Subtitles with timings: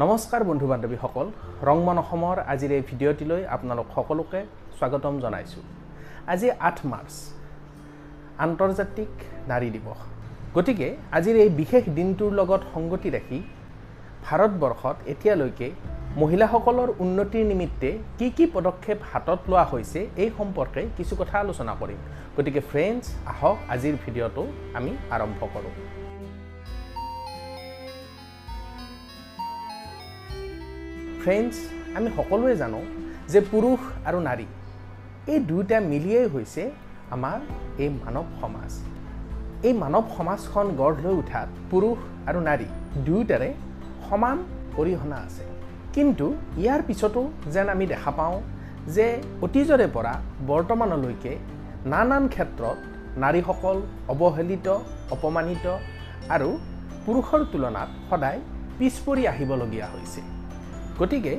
[0.00, 1.26] নমস্কাৰ বন্ধু বান্ধৱীসকল
[1.68, 4.40] ৰংমন অসমৰ আজিৰ এই ভিডিঅ'টিলৈ আপোনালোক সকলোকে
[4.78, 5.64] স্বাগতম জনাইছোঁ।
[6.32, 7.14] আজি আঠ মাৰ্চ
[8.44, 9.12] আন্তৰ্জাতিক
[9.50, 10.00] নাৰী দিৱস।
[10.56, 13.38] গতিকে আজিৰ এই বিশেষ দিনটোৰ লগত সংগতি ৰাখি
[14.26, 15.68] ভাৰতবৰ্ষত এতিয়ালৈকে
[16.22, 22.00] মহিলাসকলৰ উন্নতিৰ নিমিত্তে কি কি পদক্ষেপ হাতত লোৱা হৈছে এই সম্পৰ্কে কিছু কথা আলোচনা কৰিম।
[22.36, 24.42] গতিকে ফ্ৰেণ্ডছ আহক আজিৰ ভিডিঅ'টো
[24.78, 25.74] আমি আৰম্ভ কৰোঁ।
[31.22, 31.54] ফ্ৰেণ্ডছ
[31.96, 32.80] আমি সকলোৱে জানো
[33.32, 34.46] যে পুৰুষ আৰু নাৰী
[35.32, 36.62] এই দুয়োটা মিলিয়েই হৈছে
[37.14, 37.38] আমাৰ
[37.82, 38.72] এই মানৱ সমাজ।
[39.68, 41.98] এই মানৱ সমাজখন গঢ় লৈ উঠাত পুৰুষ
[42.28, 42.68] আৰু নাৰী
[43.06, 43.50] দুয়োটাৰে
[44.06, 44.36] সমান
[44.80, 45.44] অৰিহণা আছে।
[45.94, 46.26] কিন্তু
[46.62, 47.20] ইয়াৰ পিছতো
[47.54, 48.36] যেন আমি দেখা পাওঁ
[48.94, 49.06] যে
[49.46, 50.14] অতীজৰে পৰা
[50.50, 51.32] বৰ্তমানলৈকে
[51.92, 52.78] নানান ক্ষেত্ৰত
[53.22, 53.76] নাৰীসকল
[54.12, 54.66] অৱহেলিত
[55.14, 55.66] অপমানিত
[56.34, 56.50] আৰু
[57.04, 58.40] পুৰুষৰ তুলনাত সদায়
[58.78, 60.20] পিছ পৰি আহিবলগীয়া হৈছে।
[61.00, 61.34] গতিকে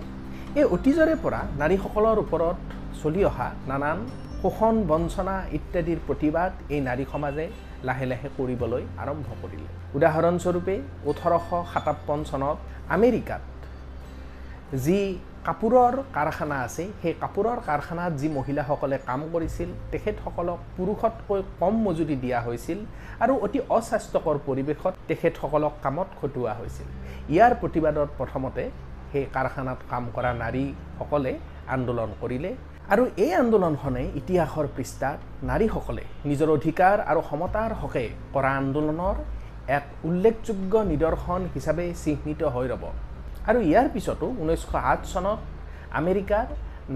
[0.60, 2.58] এই অতীজৰে পৰা নাৰীসকলৰ ওপৰত
[3.02, 4.00] চলি অহা নানান
[4.42, 7.46] শোষণ বঞ্চনা ইত্যাদিৰ প্ৰতিবাদ এই নাৰী সমাজে
[7.88, 10.76] লাহে লাহে কৰিবলৈ আৰম্ভ কৰিলে। উদাহৰণস্বৰূপে
[11.12, 12.58] ওঠৰশ সাতাৱন্ন চনত
[12.96, 13.44] আমেৰিকাত
[14.84, 15.00] যি
[15.48, 22.40] কাপোৰৰ কাৰখানা আছে সেই কাপোৰৰ কাৰখানাত যি মহিলাসকলে কাম কৰিছিল তেখেতসকলক পুৰুষতকৈ কম মজুৰি দিয়া
[22.46, 22.80] হৈছিল
[23.24, 26.88] আৰু অতি অস্বাস্থ্যকৰ পৰিৱেশত তেখেতসকলক কামত খটুওৱা হৈছিল।
[27.34, 28.64] ইয়াৰ প্ৰতিবাদত প্ৰথমতে
[29.12, 31.34] সেই কাৰখানাত কাম কৰা নাৰীসকলে
[31.76, 32.52] আন্দোলন কৰিলে।
[32.94, 35.18] আৰু এই আন্দোলনখনে ইতিহাসৰ পৃষ্ঠাত
[35.50, 39.16] নাৰীসকলে নিজৰ অধিকাৰ আৰু সমতাৰ হকে কৰা আন্দোলনৰ
[39.78, 42.84] এক উল্লেখযোগ্য নিদৰ্শন হিচাপে চিহ্নিত হৈ ৰ'ব।
[43.50, 45.40] আৰু ইয়াৰ পিছতো ঊনৈছশ আঠ চনত
[46.00, 46.46] আমেৰিকাৰ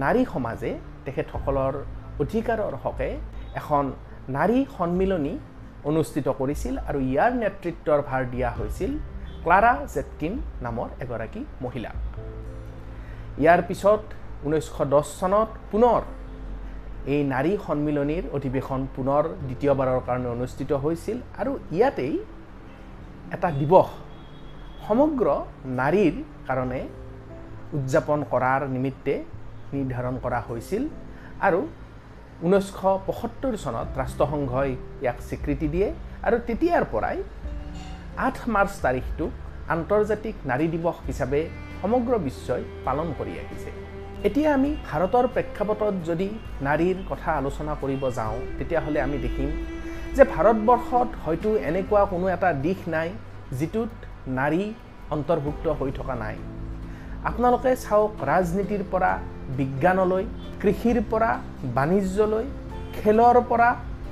[0.02, 0.70] নাৰী সমাজে
[1.04, 1.74] তেখেতসকলৰ
[2.22, 3.10] অধিকাৰৰ হকে
[3.60, 3.84] এখন
[4.36, 5.34] নাৰী সন্মিলনী
[5.90, 8.92] অনুষ্ঠিত কৰিছিল আৰু ইয়াৰ নেতৃত্বৰ ভাৰ দিয়া হৈছিল
[9.46, 10.32] ক্লাৰা জেটকিন
[10.66, 11.96] নামৰ এগৰাকী মহিলাক
[13.42, 14.02] ইয়াৰ পিছত
[14.46, 16.00] ঊনৈছশ দহ চনত পুনৰ
[17.14, 22.14] এই নাৰী সন্মিলনীৰ অধিৱেশন পুনৰ দ্বিতীয়বাৰৰ কাৰণে অনুষ্ঠিত হৈছিল আৰু ইয়াতেই
[23.34, 23.88] এটা দিৱস
[24.86, 25.28] সমগ্ৰ
[25.80, 26.14] নাৰীৰ
[26.48, 26.80] কাৰণে
[27.76, 29.14] উদযাপন কৰাৰ নিমিত্তে
[29.74, 30.82] নিৰ্ধাৰণ কৰা হৈছিল
[31.46, 31.60] আৰু
[32.46, 34.70] ঊনৈছশ পঁয়সত্তৰ চনত ৰাষ্ট্ৰসংঘই
[35.02, 35.88] ইয়াক স্বীকৃতি দিয়ে
[36.26, 37.18] আৰু তেতিয়াৰ পৰাই
[38.24, 39.32] আঠ মাৰ্চ তাৰিখটোক
[39.74, 41.40] আন্তৰ্জাতিক নাৰী দিৱস হিচাপে
[41.80, 43.70] সমগ্ৰ বিশ্বই পালন কৰি আহিছে।
[44.28, 46.28] এতিয়া আমি ভাৰতৰ প্ৰেক্ষাপটত যদি
[46.66, 49.50] নাৰীৰ কথা আলোচনা কৰিব যাওঁ তেতিয়াহ'লে আমি দেখিম
[50.16, 53.08] যে ভাৰতবৰ্ষত হয়তো এনেকুৱা কোনো এটা দিশ নাই
[53.58, 53.92] যিটোত
[54.38, 54.62] নাৰী
[55.14, 56.36] অন্তৰ্ভুক্ত হৈ থকা নাই।
[57.28, 59.10] আপোনালোকে চাওক ৰাজনীতিৰ পৰা
[59.58, 60.24] বিজ্ঞানলৈ
[60.62, 61.30] কৃষিৰ পৰা
[61.76, 62.46] বাণিজ্যলৈ
[62.96, 63.68] খেলৰ পৰা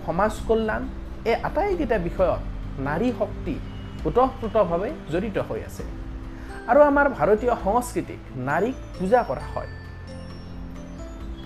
[0.07, 0.83] সমাজ কল্যাণ
[1.31, 2.41] এই আটাইকেইটা বিষয়ত
[2.89, 3.55] নাৰী শক্তি
[4.07, 5.85] ওতঃপ্ৰোতভাৱে জড়িত হৈ আছে।
[6.71, 9.71] আৰু আমাৰ ভাৰতীয় সংস্কৃতিক নাৰীক পূজা কৰা হয়।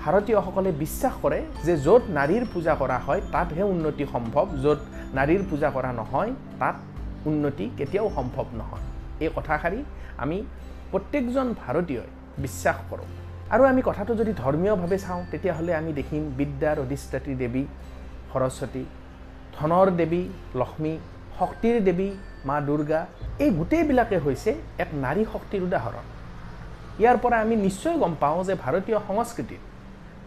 [0.03, 4.81] ভাৰতীয়সকলে বিশ্বাস কৰে যে য'ত নাৰীৰ পূজা কৰা হয় তাতহে উন্নতি সম্ভৱ। য'ত
[5.19, 6.31] নাৰীৰ পূজা কৰা নহয়
[6.61, 6.77] তাত
[7.31, 8.85] উন্নতি কেতিয়াও সম্ভৱ নহয়।
[9.25, 9.81] এই কথাষাৰি
[10.23, 10.39] আমি
[10.93, 12.11] প্ৰত্যেকজন ভাৰতীয়ই
[12.45, 13.09] বিশ্বাস কৰোঁ।
[13.55, 17.65] আৰু আমি কথাটো যদি ধৰ্মীয়ভাৱে চাওঁ তেতিয়াহ'লে আমি দেখিম বিদ্যাৰ অধিষ্ঠাত্ৰী দেৱী
[18.33, 18.85] সৰস্বতী
[19.57, 20.23] ধনৰ দেৱী
[20.61, 20.93] লক্ষ্মী
[21.39, 22.11] শক্তিৰ দেৱী
[22.49, 23.01] মা দুৰ্গা
[23.45, 24.51] এই গোটেইবিলাকে হৈছে
[24.83, 26.05] এক নাৰী শক্তিৰ উদাহৰণ।
[27.01, 29.63] ইয়াৰ পৰা আমি নিশ্চয় গম পাওঁ যে ভাৰতীয় সংস্কৃতিত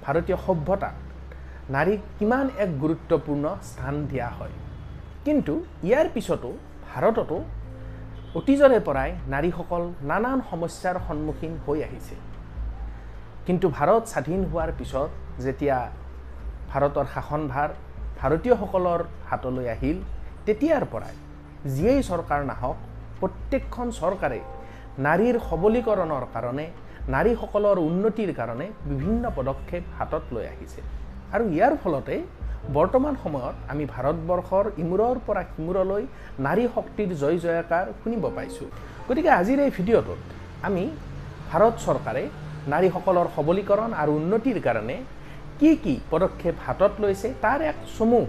[0.03, 0.95] ভাৰতীয় সভ্যতাত
[1.75, 4.55] নাৰীক কিমান এক গুৰুত্বপূৰ্ণ স্থান দিয়া হয়।
[5.25, 5.53] কিন্তু
[5.87, 6.49] ইয়াৰ পিছতো
[6.89, 7.37] ভাৰততো
[8.39, 12.15] অতীজৰে পৰাই নাৰীসকল নানান সমস্যাৰ সন্মুখীন হৈ আহিছে।
[13.47, 15.09] কিন্তু ভাৰত স্বাধীন হোৱাৰ পিছত
[15.45, 15.77] যেতিয়া
[16.71, 17.69] ভাৰতৰ শাসনভাৰ
[18.19, 19.97] ভাৰতীয়সকলৰ হাতলৈ আহিল
[20.45, 21.15] তেতিয়াৰ পৰাই
[21.73, 22.77] যিয়েই চৰকাৰ নাহক
[23.19, 24.39] প্ৰত্যেকখন চৰকাৰে
[25.05, 26.65] নাৰীৰ সবলীকৰণৰ কাৰণে
[27.15, 30.79] নাৰীসকলৰ উন্নতিৰ কাৰণে বিভিন্ন পদক্ষেপ হাতত লৈ আহিছে।
[31.33, 32.15] আৰু ইয়াৰ ফলতে
[32.77, 36.03] বৰ্তমান সময়ত আমি ভাৰতবৰ্ষৰ ইমূৰৰ পৰা সিমূৰলৈ
[36.45, 38.69] নাৰী শক্তিৰ জয় জয়কাৰ শুনিব পাইছোঁ।
[39.07, 40.19] গতিকে আজিৰ এই ভিডিঅ'টোত
[40.67, 40.83] আমি
[41.51, 42.23] ভাৰত চৰকাৰে
[42.73, 44.97] নাৰীসকলৰ সবলীকৰণ আৰু উন্নতিৰ কাৰণে
[45.59, 48.21] কি কি পদক্ষেপ হাতত লৈছে তাৰ এক চমু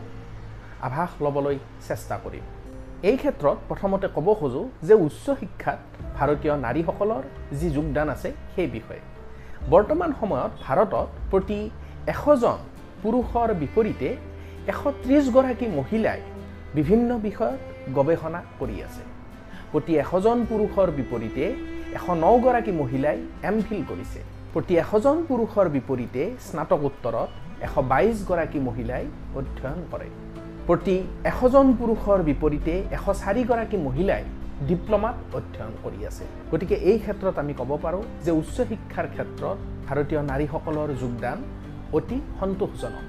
[0.87, 1.57] আভাস ল'বলৈ
[1.89, 2.45] চেষ্টা কৰিম।
[3.09, 5.79] এই ক্ষেত্ৰত প্ৰথমতে ক'ব খোজোঁ যে উচ্চ শিক্ষাত
[6.17, 7.23] ভাৰতীয় নাৰীসকলৰ
[7.59, 9.03] যি যোগদান আছে সেই বিষয়ে।
[9.73, 11.59] বৰ্তমান সময়ত ভাৰতত প্ৰতি
[12.15, 12.59] এশজন
[13.03, 14.09] পুৰুষৰ বিপৰীতে
[14.73, 16.21] এশ ত্ৰিছগৰাকী মহিলাই
[16.77, 17.61] বিভিন্ন বিষয়ত
[17.97, 19.03] গৱেষণা কৰি আছে।
[19.73, 21.45] প্ৰতি এশজন পুৰুষৰ বিপৰীতে
[21.99, 23.19] এশ নগৰাকী মহিলাই
[23.49, 24.21] এম ফিল কৰিছে।
[24.55, 27.31] প্ৰতি এশজন পুৰুষৰ বিপৰীতে স্নাতকোত্তৰত
[27.67, 29.05] এশ বাইছগৰাকী মহিলাই
[29.39, 30.09] অধ্যয়ন কৰে।
[30.67, 30.97] প্ৰতি
[31.31, 34.23] এশজন পুৰুষৰ বিপৰীতে এশ চাৰিগৰাকী মহিলাই
[34.69, 39.57] ডিপ্ল'মাত অধ্যয়ন কৰি আছে। গতিকে এই ক্ষেত্ৰত আমি ক'ব পাৰোঁ যে উচ্চ শিক্ষাৰ ক্ষেত্ৰত
[39.87, 41.39] ভাৰতীয় নাৰীসকলৰ যোগদান
[41.99, 43.05] অতি সন্তোষজনক।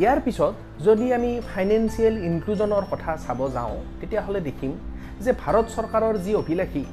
[0.00, 0.54] ইয়াৰ পিছত
[0.86, 4.72] যদি আমি ফাইনেন্সিয়েল ইনক্লুজনৰ কথা চাব যাওঁ তেতিয়াহ'লে দেখিম
[5.24, 6.84] যে ভাৰত চৰকাৰৰ যি অভিলাষী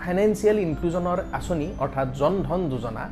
[0.00, 3.04] ফাইনেন্সিয়েল ইনক্লুজনৰ আঁচনি অৰ্থাৎ জন ধন যোজনা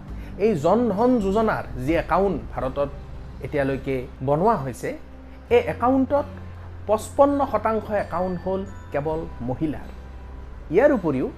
[0.44, 2.88] এই জন ধন যোজনাৰ যি একাউণ্ট ভাৰতত
[3.46, 3.96] এতিয়ালৈকে
[4.28, 4.90] বনোৱা হৈছে
[5.56, 6.26] এই একাউণ্টত
[6.88, 8.60] পঁচপন্ন শতাংশ একাউণ্ট হ'ল
[8.92, 9.88] কেৱল মহিলাৰ।
[10.74, 11.28] ইয়াৰ উপৰিও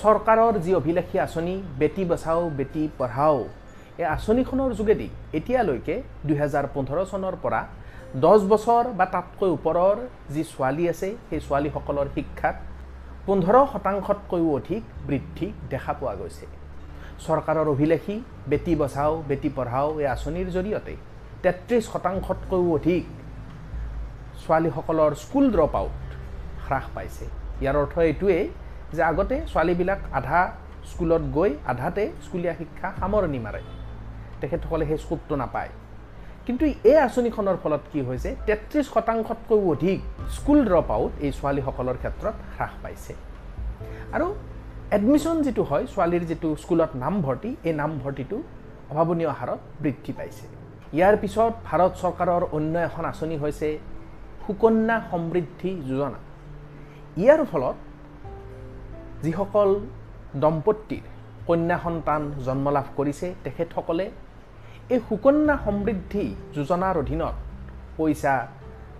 [0.00, 3.38] চৰকাৰৰ যি অভিলাষী আঁচনি বেটী বচাও বেটী পঢ়াও
[4.00, 5.08] এই আঁচনিখনৰ যোগেদি
[5.38, 5.94] এতিয়ালৈকে
[6.28, 7.60] দুহেজাৰ পোন্ধৰ চনৰ পৰা
[8.24, 9.96] দহ বছৰ বা তাতকৈ ওপৰৰ
[10.34, 12.56] যি ছোৱালী আছে সেই ছোৱালীসকলৰ শিক্ষাত
[13.26, 16.46] পোন্ধৰ শতাংশতকৈও অধিক বৃদ্ধি দেখা পোৱা গৈছে।
[17.26, 18.16] চৰকাৰৰ অভিলাষী
[18.50, 20.94] বেটী বচাও বেটী পঢ়াও এই আঁচনিৰ জৰিয়তে
[21.42, 23.04] তেত্ৰিছ শতাংশতকৈও অধিক
[24.42, 26.00] ছোৱালীসকলৰ স্কুল ড্ৰপ আউট
[26.66, 27.24] হ্ৰাস পাইছে।
[27.62, 28.44] ইয়াৰ অৰ্থ এইটোৱেই
[28.96, 30.40] যে আগতে ছোৱালীবিলাক আধা
[30.90, 33.62] স্কুলত গৈ আধাতে স্কুলীয়া শিক্ষা সামৰণি মাৰে।
[34.40, 35.72] তেখেতসকলে সেই স্কোপটো নাপায়।
[36.46, 38.30] কিন্তু এই আঁচনিখনৰ ফলত কি হৈছে?
[38.46, 39.98] তেত্ৰিছ শতাংশতকৈও অধিক
[40.36, 43.12] স্কুল ড্ৰপ আউট এই ছোৱালীসকলৰ ক্ষেত্ৰত হ্ৰাস পাইছে।
[44.16, 44.26] আৰু
[44.96, 48.36] এডমিশ্যন যিটো হয় ছোৱালীৰ যিটো স্কুলত নামভৰ্তি এই নামভৰ্তিটো
[48.92, 50.46] অভাৱনীয় হাৰত বৃদ্ধি পাইছে।
[50.96, 53.68] ইয়াৰ পিছত ভাৰত চৰকাৰৰ অন্য এখন আঁচনি হৈছে
[54.44, 56.18] সুকন্যা সমৃদ্ধি যোজনা।
[57.22, 57.76] ইয়াৰ ফলত
[59.24, 59.70] যিসকল
[60.42, 61.04] দম্পতীৰ
[61.48, 64.06] কন্যা সন্তান জন্ম লাভ কৰিছে তেখেতসকলে
[64.94, 66.24] এই সুকন্যা সমৃদ্ধি
[66.56, 67.34] যোজনাৰ অধীনত
[67.96, 68.34] পইচা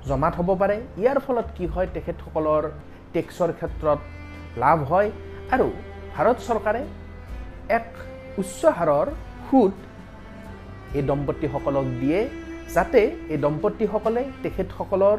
[0.09, 2.65] জমা থ'ব পাৰে। ইয়াৰ ফলত কি হয় তেখেতসকলৰ
[3.15, 4.01] টেক্সৰ ক্ষেত্ৰত
[4.63, 5.09] লাভ হয়
[5.55, 5.69] আৰু
[6.15, 6.83] ভাৰত চৰকাৰে
[7.79, 7.89] এক
[8.41, 9.07] উচ্চ হাৰৰ
[9.49, 9.75] সুদ
[10.99, 12.21] এই দম্পতীসকলক দিয়ে
[12.75, 13.00] যাতে
[13.33, 15.19] এই দম্পতীসকলে তেখেতসকলৰ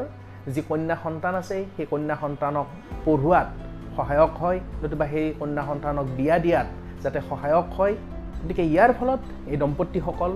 [0.54, 2.68] যি কন্যা সন্তান আছে সেই কন্যা সন্তানক
[3.06, 3.48] পঢ়োৱাত
[3.96, 6.68] সহায়ক হয় নতুবা সেই কন্যা সন্তানক বিয়া দিয়াত
[7.04, 7.96] যাতে সহায়ক হয়।
[8.42, 9.22] গতিকে ইয়াৰ ফলত
[9.52, 10.32] এই দম্পতীসকল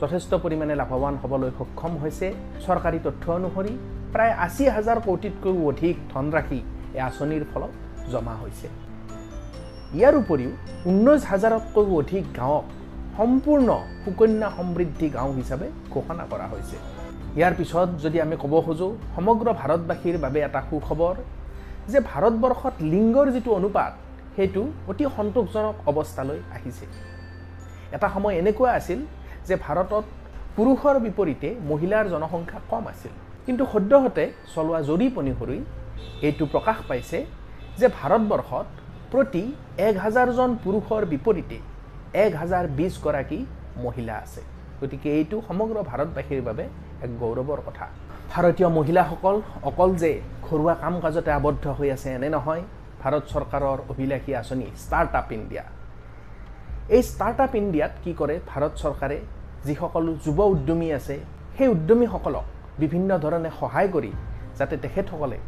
[0.00, 2.26] যথেষ্ট পৰিমাণে লাভৱান হ'বলৈ সক্ষম হৈছে।
[2.66, 3.72] চৰকাৰী তথ্য অনুসৰি
[4.12, 6.60] প্ৰায় আশী হাজাৰ কোটিতকৈও অধিক ধনৰাশি
[6.96, 7.72] এই আঁচনিৰ ফলত
[8.12, 8.66] জমা হৈছে।
[9.98, 10.50] ইয়াৰ উপৰিও
[10.90, 12.66] ঊনৈছ হাজাৰতকৈও অধিক গাঁৱক
[13.20, 13.68] সম্পূৰ্ণ
[14.04, 16.76] সুকন্যা সমৃদ্ধি গাঁও হিচাপে ঘোষণা কৰা হৈছে।
[17.38, 21.16] ইয়াৰ পিছত যদি আমি ক'ব খোজোঁ সমগ্ৰ ভাৰতবাসীৰ বাবে এটা সুখবৰ
[21.92, 23.92] যে ভাৰতবৰ্ষত লিংগৰ যিটো অনুপাত
[24.36, 26.84] সেইটো অতি সন্তোষজনক অৱস্থালৈ আহিছে।
[27.96, 29.00] এটা সময় এনেকুৱা আছিল
[29.48, 30.04] যে ভাৰতত
[30.56, 33.12] পুৰুষৰ বিপৰীতে মহিলাৰ জনসংখ্যা কম আছিল।
[33.46, 34.24] কিন্তু সদ্যহতে
[34.54, 35.58] চলোৱা জৰীপ অনুসৰি
[36.26, 37.18] এইটো প্ৰকাশ পাইছে
[37.80, 38.66] যে ভাৰতবৰ্ষত
[39.12, 39.42] প্ৰতি
[39.88, 41.58] এক হাজাৰজন পুৰুষৰ বিপৰীতে
[42.14, 43.38] এক হাজাৰ বিছগৰাকী
[43.84, 44.42] মহিলা আছে।
[44.80, 46.64] গতিকে এইটো সমগ্ৰ ভাৰতবাসীৰ বাবে
[47.04, 47.86] এক গৌৰৱৰ কথা।
[48.32, 49.36] ভাৰতীয় মহিলাসকল
[49.70, 50.10] অকল যে
[50.46, 52.62] ঘৰুৱা কাম কাজতে আবদ্ধ হৈ আছে এনে নহয়
[53.02, 55.64] ভাৰত চৰকাৰৰ অভিলাষী আঁচনি ষ্টাৰ্ট আপ ইণ্ডিয়া
[56.94, 59.18] এই ষ্টাৰ্ট আপ ইণ্ডিয়াত কি কৰে ভাৰত চৰকাৰে
[59.66, 61.16] যিসকল যুৱ উদ্যমী আছে
[61.56, 62.46] সেই উদ্যমীসকলক
[62.82, 64.12] বিভিন্ন ধৰণে সহায় কৰি
[64.58, 65.38] যাতে তেখেতসকলে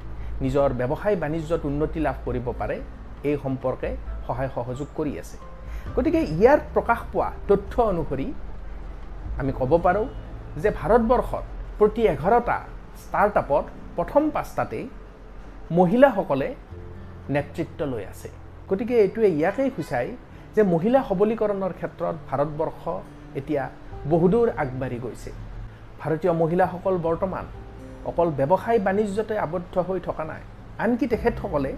[0.45, 2.77] নিজৰ ব্যৱসায় বাণিজ্যত উন্নতি লাভ কৰিব পাৰে
[3.29, 3.91] এই সম্পৰ্কে
[4.27, 5.37] সহায় সহযোগ কৰি আছে।
[5.97, 8.27] গতিকে ইয়াৰ প্ৰকাশ পোৱা তথ্য অনুসৰি
[9.41, 10.07] আমি ক'ব পাৰোঁ
[10.63, 11.45] যে ভাৰতবৰ্ষত
[11.79, 12.57] প্ৰতি এঘাৰটা
[13.03, 13.65] ষ্টাৰ্টআপত
[13.97, 14.85] প্ৰথম পাঁচটাতেই
[15.79, 16.49] মহিলাসকলে
[17.35, 18.29] নেতৃত্ব লৈ আছে।
[18.71, 20.11] গতিকে এইটোৱে ইয়াকেই সূচায়
[20.55, 22.83] যে মহিলা সবলীকৰণৰ ক্ষেত্ৰত ভাৰতবৰ্ষ
[23.41, 23.65] এতিয়া
[24.13, 25.31] বহুদূৰ আগবাঢ়ি গৈছে।
[26.01, 27.45] ভাৰতীয় মহিলাসকল বৰ্তমান
[28.11, 30.43] অকল ব্যৱসায় বাণিজ্যতে আবদ্ধ হৈ থকা নাই
[30.85, 31.71] আনকি তেখেতসকলে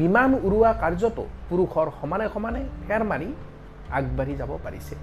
[0.00, 3.28] বিমান উৰুৱা কাৰ্যতো পুৰুষৰ সমানে সমানে ফেৰ মাৰি
[3.98, 4.94] আগবাঢ়ি যাব পাৰিছে।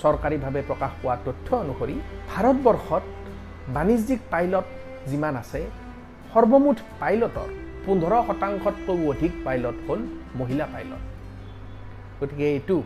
[0.00, 1.96] চৰকাৰীভাৱে প্ৰকাশ পোৱা তথ্য অনুসৰি
[2.32, 3.04] ভাৰতবৰ্ষত
[3.76, 4.66] বাণিজ্যিক পাইলট
[5.10, 5.60] যিমান আছে
[6.32, 7.50] সৰ্বমুঠ পাইলটৰ
[7.84, 10.00] পোন্ধৰ শতাংশতকৈও অধিক পাইলট হ'ল
[10.40, 11.02] মহিলা পাইলট।
[12.20, 12.76] গতিকে এইটো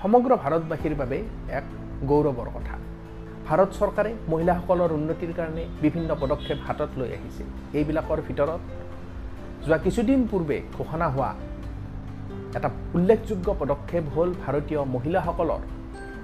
[0.00, 1.18] সমগ্ৰ ভাৰতবাসীৰ বাবে
[1.58, 1.64] এক
[2.10, 2.74] গৌৰৱৰ কথা।
[3.46, 7.42] ভাৰত চৰকাৰে মহিলাসকলৰ উন্নতিৰ কাৰণে বিভিন্ন পদক্ষেপ হাতত লৈ আহিছে।
[7.78, 8.60] এইবিলাকৰ ভিতৰত
[9.64, 11.30] যোৱা কিছুদিন পূৰ্বে ঘোষণা হোৱা
[12.56, 15.62] এটা উল্লেখযোগ্য পদক্ষেপ হ'ল ভাৰতীয় মহিলাসকলৰ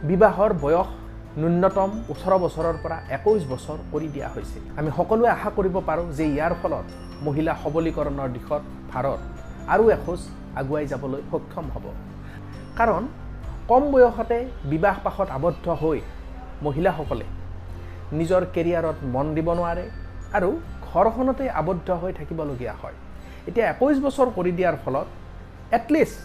[0.08, 0.88] বিবাহৰ বয়স
[1.40, 6.25] ন্যূনতম ওঠৰ বছৰৰ পৰা একৈছ বছৰ কৰি দিয়া হৈছে। আমি সকলোৱে আশা কৰিব পাৰোঁ যে
[6.34, 6.87] ইয়াৰ ফলত
[7.26, 9.20] মহিলা সবলীকৰণৰ দিশত ভাৰত
[9.75, 10.20] আৰু এখোজ
[10.60, 11.87] আগুৱাই যাবলৈ সক্ষম হ'ব।
[12.78, 13.02] কাৰণ
[13.70, 14.38] কম বয়সতে
[14.72, 15.99] বিবাহ পাশত আবদ্ধ হৈ
[16.66, 17.26] মহিলাসকলে
[18.18, 19.84] নিজৰ কেৰিয়াৰত মন দিব নোৱাৰে
[20.37, 20.50] আৰু
[20.90, 22.96] ঘৰখনতে আবদ্ধ হৈ থাকিবলগীয়া হয়।
[23.49, 25.08] এতিয়া একৈছ বছৰ কৰি দিয়াৰ ফলত
[25.79, 26.19] এটলিষ্ট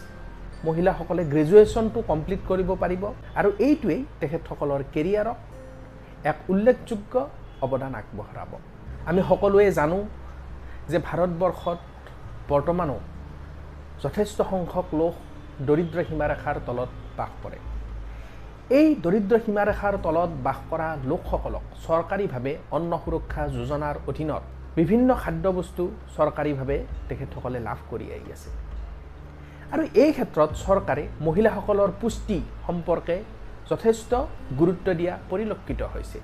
[0.66, 3.02] মহিলাসকলে গ্ৰেজুৱেশ্যনটো কমপ্লিট কৰিব পাৰিব
[3.40, 5.38] আৰু এইটোৱেই তেখেতসকলৰ কেৰিয়াৰক
[6.30, 7.14] এক উল্লেখযোগ্য
[7.64, 8.52] অৱদান আগবঢ়াব।
[9.10, 9.98] আমি সকলোৱে জানো
[10.90, 11.80] যে ভাৰতবৰ্ষত
[12.50, 12.96] বৰ্তমানো
[14.04, 15.14] যথেষ্ট সংখ্যক লোক
[15.68, 17.58] দৰিদ্ৰ সীমাৰেখাৰ তলত বাস কৰে।
[18.78, 24.42] এই দৰিদ্ৰ সীমাৰেখাৰ তলত বাস কৰা লোকসকলক চৰকাৰীভাৱে অন্ন সুৰক্ষা যোজনাৰ অধীনত
[24.78, 25.82] বিভিন্ন খাদ্যবস্তু
[26.16, 28.50] চৰকাৰীভাৱে তেখেতসকলে লাভ কৰি আহি আছে।
[29.74, 33.16] আৰু এই ক্ষেত্ৰত চৰকাৰে মহিলাসকলৰ পুষ্টি সম্পৰ্কে
[33.70, 34.10] যথেষ্ট
[34.58, 36.18] গুৰুত্ব দিয়া পৰিলক্ষিত হৈছে।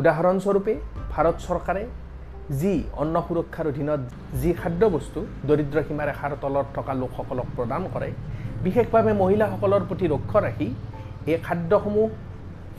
[0.00, 0.74] উদাহৰণস্বৰূপে
[1.12, 1.82] ভাৰত চৰকাৰে
[2.60, 4.00] যি অন্ন সুৰক্ষাৰ অধীনত
[4.40, 8.10] যি খাদ্যবস্তু দৰিদ্ৰ সীমাৰেখাৰ তলত থকা লোকসকলক প্ৰদান কৰে
[8.64, 10.68] বিশেষভাৱে মহিলাসকলৰ প্ৰতি লক্ষ্য ৰাখি
[11.30, 12.06] এই খাদ্যসমূহ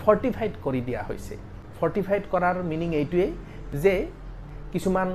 [0.01, 1.35] ফৰ্টিফাইড কৰি দিয়া হৈছে।
[1.79, 3.31] ফৰ্টিফাইড কৰাৰ মিনিং এইটোৱেই
[3.83, 3.93] যে
[4.73, 5.09] কিছুমান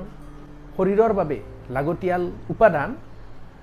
[0.75, 1.37] শৰীৰৰ বাবে
[1.75, 2.23] লাগতিয়াল
[2.53, 2.89] উপাদান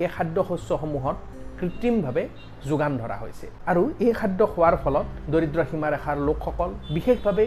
[0.02, 1.16] এই খাদ্য শস্যসমূহত
[1.58, 2.24] কৃত্ৰিমভাৱে
[2.68, 7.46] যোগান ধৰা হৈছে। আৰু এই খাদ্য খোৱাৰ ফলত দৰিদ্ৰ সীমাৰেখাৰ লোকসকল বিশেষভাৱে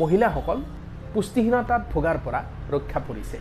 [0.00, 0.58] মহিলাসকল
[1.14, 2.40] পুষ্টিহীনতাত ভোগাৰ পৰা
[2.74, 3.38] ৰক্ষা পৰিছে।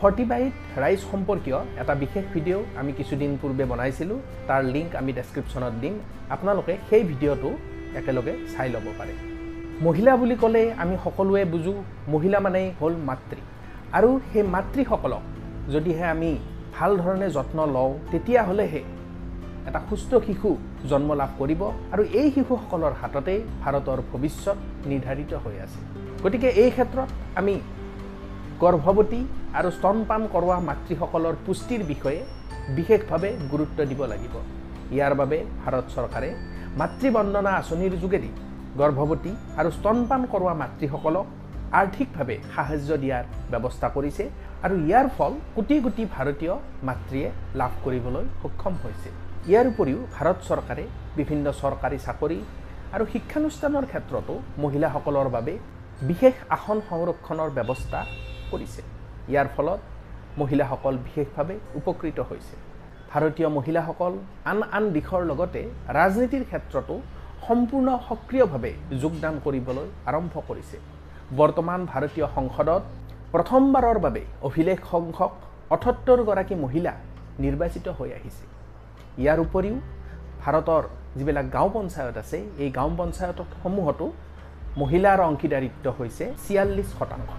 [0.00, 5.94] ফৰ্টিফাইড ৰাইচ সম্পৰ্কীয় এটা বিশেষ ভিডিঅ' আমি কিছুদিন পূৰ্বে বনাইছিলোঁ। তাৰ লিংক আমি ডেছক্ৰিপশ্যনত দিম।
[6.34, 7.50] আপোনালোকে সেই ভিডিঅ'টো
[8.00, 9.14] একেলগে চাই ল'ব পাৰে।
[9.86, 11.78] মহিলা বুলি ক'লে আমি সকলোৱে বুজোঁ
[12.12, 13.40] মহিলা মানেই হ'ল মাতৃ।
[13.96, 15.24] আৰু সেই মাতৃসকলক
[15.72, 16.30] যদিহে আমি
[16.78, 18.82] ভাল ধৰণে যত্ন লওঁ তেতিয়াহ'লেহে
[19.68, 20.48] এটা সুস্থ শিশু
[20.90, 24.58] জন্ম লাভ কৰিব আৰু এই শিশুসকলৰ হাততেই ভাৰতৰ ভৱিষ্যত
[24.90, 25.80] নিৰ্ধাৰিত হৈ আছে।
[26.24, 27.08] গতিকে এই ক্ষেত্ৰত
[27.40, 27.54] আমি
[28.62, 29.20] গৰ্ভৱতী
[29.58, 32.20] আৰু স্তনপান কৰোৱা মাতৃসকলৰ পুষ্টিৰ বিষয়ে
[32.76, 34.34] বিশেষভাৱে গুৰুত্ব দিব লাগিব।
[34.96, 36.30] ইয়াৰ বাবে ভাৰত চৰকাৰে
[36.80, 38.30] মাতৃবন্দনা আঁচনিৰ যোগেদি
[38.80, 41.26] গৰ্ভৱতী আৰু স্তনপান কৰোৱা মাতৃসকলক
[41.80, 44.24] আৰ্থিকভাৱে সাহাৰ্য দিয়াৰ ব্যৱস্থা কৰিছে
[44.66, 46.54] আৰু ইয়াৰ ফল কোটি কোটি ভাৰতীয়
[46.88, 47.28] মাতৃয়ে
[47.60, 49.10] লাভ কৰিবলৈ সক্ষম হৈছে।
[49.50, 50.84] ইয়াৰ উপৰিও ভাৰত চৰকাৰে
[51.18, 52.38] বিভিন্ন চৰকাৰী চাকৰি
[52.94, 54.34] আৰু শিক্ষানুষ্ঠানৰ ক্ষেত্ৰতো
[54.64, 55.54] মহিলাসকলৰ বাবে
[56.10, 58.00] বিশেষ আসন সংৰক্ষণৰ ব্যৱস্থা
[58.50, 58.82] কৰিছে।
[59.32, 59.80] ইয়াৰ ফলত
[60.40, 62.54] মহিলাসকল বিশেষভাৱে উপকৃত হৈছে।
[63.12, 64.12] ভাৰতীয় মহিলাসকল
[64.50, 65.62] আন আন দিশৰ লগতে
[65.98, 66.94] ৰাজনীতিৰ ক্ষেত্ৰতো
[67.46, 68.72] সম্পূৰ্ণ সক্ৰিয়ভাৱে
[69.02, 70.76] যোগদান কৰিবলৈ আৰম্ভ কৰিছে।
[71.40, 72.82] বৰ্তমান ভাৰতীয় সংসদত
[73.32, 75.32] প্ৰথমবাৰৰ বাবে অভিলেখ সংখ্যক
[75.74, 76.92] অঠসত্তৰগৰাকী মহিলা
[77.44, 78.44] নিৰ্বাচিত হৈ আহিছে।
[79.22, 79.76] ইয়াৰ উপৰিও
[80.42, 80.84] ভাৰতৰ
[81.18, 84.06] যিবিলাক গাঁও পঞ্চায়ত আছে এই গাঁও পঞ্চায়তসমূহতো
[84.82, 87.34] মহিলাৰ অংশীদাৰিত্ব হৈছে ছিয়াল্লিছ শতাংশ।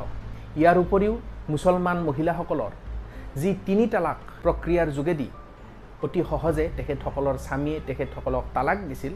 [0.59, 1.13] ইয়াৰ উপৰিও
[1.51, 2.71] মুছলমান মহিলাসকলৰ
[3.41, 5.27] যি তিনি তালাক প্ৰক্ৰিয়াৰ যোগেদি
[6.05, 9.13] অতি সহজে তেখেতসকলৰ স্বামীয়ে তেখেতসকলক তালাক দিছিল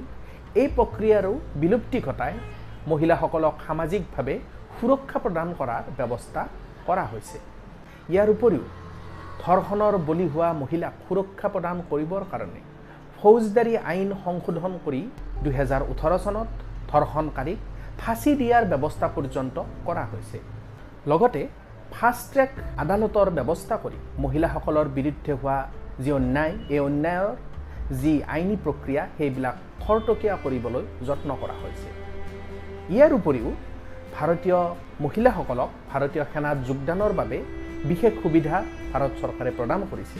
[0.62, 2.34] এই প্ৰক্ৰিয়াৰো বিলুপ্তি ঘটাই
[2.92, 4.36] মহিলাসকলক সামাজিকভাৱে
[4.78, 6.42] সুৰক্ষা প্ৰদান কৰাৰ ব্যৱস্থা
[6.88, 7.38] কৰা হৈছে।
[8.14, 8.64] ইয়াৰ উপৰিও
[9.44, 12.62] ধৰ্ষণৰ বলি হোৱা মহিলাক সুৰক্ষা প্ৰদান কৰিবৰ কাৰণে
[13.20, 15.02] ফৌজদাৰী আইন সংশোধন কৰি
[15.44, 16.50] দুহেজাৰ ওঠৰ চনত
[16.92, 17.60] ধৰ্ষণকাৰীক
[18.02, 20.38] ফাঁচি দিয়াৰ ব্যৱস্থা পৰ্যন্ত কৰা হৈছে।
[21.12, 21.42] লগতে
[21.96, 22.52] ফাষ্ট ট্ৰেক
[22.84, 25.58] আদালতৰ ব্যৱস্থা কৰি মহিলাসকলৰ বিৰুদ্ধে হোৱা
[26.04, 27.32] যি অন্যায় এই অন্যায়ৰ
[28.02, 31.90] যি আইনী প্ৰক্ৰিয়া সেইবিলাক খৰতকীয়া কৰিবলৈ যত্ন কৰা হৈছে।
[32.94, 33.50] ইয়াৰ উপৰিও
[34.18, 34.60] ভাৰতীয়
[35.04, 37.38] মহিলাসকলক ভাৰতীয় সেনাত যোগদানৰ বাবে
[37.90, 38.56] বিশেষ সুবিধা
[38.92, 40.18] ভাৰত চৰকাৰে প্ৰদান কৰিছে।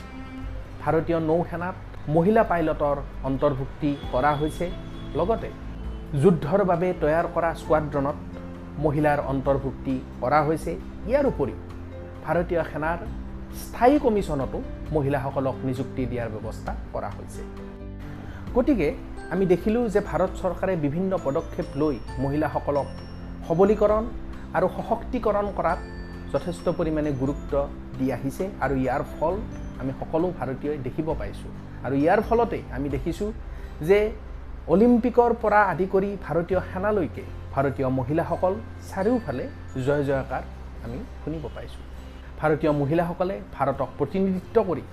[0.82, 1.76] ভাৰতীয় নৌ সেনাত
[2.16, 2.96] মহিলা পাইলটৰ
[3.28, 4.66] অন্তৰ্ভুক্তি কৰা হৈছে।
[5.18, 5.48] লগতে
[6.22, 8.18] যুদ্ধৰ বাবে তৈয়াৰ কৰা স্কোৱাড্ৰনত
[8.84, 10.72] মহিলাৰ অন্তৰ্ভুক্তি কৰা হৈছে।
[11.10, 11.58] ইয়াৰ উপৰিও
[12.26, 12.98] ভাৰতীয় সেনাৰ
[13.62, 14.58] স্থায়ী কমিশ্যনতো
[14.96, 17.42] মহিলাসকলক নিযুক্তি দিয়াৰ ব্যৱস্থা কৰা হৈছে।
[18.56, 18.88] গতিকে
[19.34, 22.88] আমি দেখিলোঁ যে ভাৰত চৰকাৰে বিভিন্ন পদক্ষেপ লৈ মহিলাসকলক
[23.46, 24.04] সবলীকৰণ
[24.56, 25.80] আৰু সশক্তিকৰণ কৰাত
[26.32, 27.52] যথেষ্ট পৰিমাণে গুৰুত্ব
[27.98, 29.34] দি আহিছে আৰু ইয়াৰ ফল
[29.80, 31.50] আমি সকলো ভাৰতীয়ই দেখিব পাইছোঁ।
[31.86, 33.30] আৰু ইয়াৰ ফলতে আমি দেখিছোঁ
[33.88, 33.98] যে
[34.74, 37.24] অলিম্পিকৰ পৰা আদি কৰি ভাৰতীয় সেনালৈকে
[37.54, 38.52] ভাৰতীয় মহিলাসকল
[38.90, 39.44] চাৰিওফালে
[39.86, 40.42] জয় জয়কাৰ
[40.84, 41.84] আমি শুনিব পাইছোঁ।
[42.40, 44.84] ভাৰতীয় মহিলাসকলে ভাৰতক প্ৰতিনিধিত্ব কৰি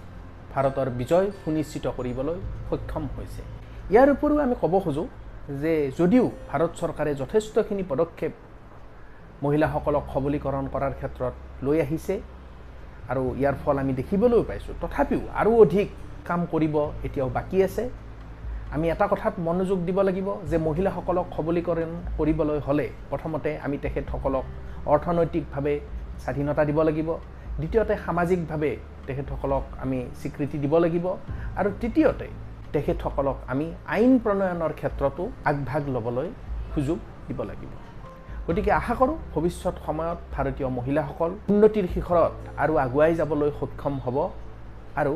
[0.53, 2.38] ভাৰতৰ বিজয় সুনিশ্চিত কৰিবলৈ
[2.70, 3.41] সক্ষম হৈছে।
[3.93, 5.08] ইয়াৰ উপৰিও আমি ক'ব খোজোঁ
[5.63, 8.34] যে যদিও ভাৰত চৰকাৰে যথেষ্টখিনি পদক্ষেপ
[9.43, 11.34] মহিলাসকলক সবলীকৰণ কৰাৰ ক্ষেত্ৰত
[11.65, 12.13] লৈ আহিছে
[13.12, 15.88] আৰু ইয়াৰ ফল আমি দেখিবলৈও পাইছোঁ তথাপিও আৰু অধিক
[16.27, 16.75] কাম কৰিব
[17.08, 17.84] এতিয়াও বাকী আছে।
[18.75, 24.46] আমি এটা কথাত মনোযোগ দিব লাগিব যে মহিলাসকলক সবলীকৰণ কৰিবলৈ হ'লে প্ৰথমতে আমি তেখেতসকলক
[24.93, 25.75] অৰ্থনৈতিকভাৱে
[26.24, 27.10] স্বাধীনতা দিব লাগিব।
[27.60, 28.72] দ্বিতীয়তে সামাজিকভাৱে
[29.08, 31.05] তেখেতসকলক আমি স্বীকৃতি দিব লাগিব।
[31.60, 32.27] আৰু তৃতীয়তে
[32.73, 36.27] তেখেতসকলক আমি আইন প্ৰণয়নৰ ক্ষেত্ৰতো আগভাগ ল'বলৈ
[36.73, 36.97] সুযোগ
[37.27, 37.71] দিব লাগিব।
[38.47, 44.17] গতিকে আশা কৰোঁ ভৱিষ্যত সময়ত ভাৰতীয় মহিলাসকল উন্নতিৰ শিখৰত আৰু আগুৱাই যাবলৈ সক্ষম হ'ব
[45.01, 45.13] আৰু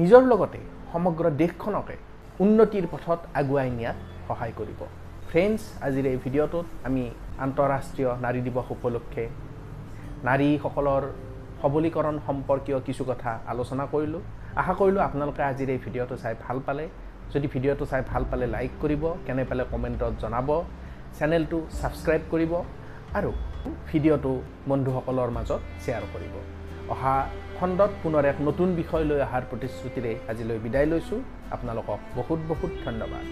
[0.00, 0.60] নিজৰ লগতে
[0.92, 1.96] সমগ্ৰ দেশখনকে
[2.44, 4.80] উন্নতিৰ পথত আগুৱাই নিয়াত সহায় কৰিব।
[5.28, 7.04] ফ্ৰেণ্ডছ আজিৰ এই ভিডিঅ'টোত আমি
[7.44, 9.24] আন্তঃৰাষ্ট্ৰীয় নাৰী দিৱস উপলক্ষে
[10.28, 11.02] নাৰীসকলৰ
[11.60, 14.22] সবলীকৰণ সম্পৰ্কীয় কিছু কথা আলোচনা কৰিলোঁ।
[14.60, 16.84] আশা কৰিলোঁ আপোনালোকে আজিৰ এই ভিডিঅ'টো চাই ভাল পালে।
[17.32, 20.48] যদি ভিডিঅ'টো চাই ভাল পালে লাইক কৰিব কেনে পালে কমেণ্টত জনাব
[21.18, 22.52] চেনেলটো ছাবস্ক্ৰাইব কৰিব
[23.18, 23.30] আৰু
[23.88, 24.32] ভিডিঅ'টো
[24.70, 26.34] বন্ধুসকলৰ মাজত শ্বেয়াৰ কৰিব।
[26.92, 27.14] অহা
[27.58, 31.20] খণ্ডত পুনৰ এক নতুন বিষয় লৈ অহাৰ প্ৰতিশ্ৰুতিৰে আজিলৈ বিদায় লৈছোঁ।
[31.54, 33.24] আপোনালোকক বহুত বহুত ধন্যবাদ।